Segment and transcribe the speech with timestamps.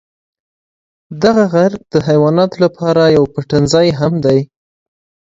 [1.21, 4.39] ددې غر د حیواناتو لپاره یو پټنځای هم دی.